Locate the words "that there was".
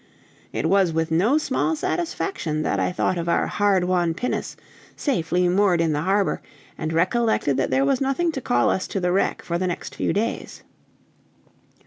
7.57-8.01